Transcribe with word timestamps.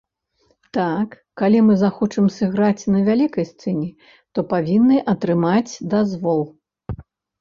Так, 0.77 1.09
калі 1.41 1.59
мы 1.67 1.73
захочам 1.83 2.25
сыграць 2.37 2.87
на 2.95 3.03
вялікай 3.09 3.45
сцэне, 3.51 3.89
то 4.33 4.39
павінны 4.55 4.97
атрымаць 5.15 5.71
дазвол. 5.93 6.41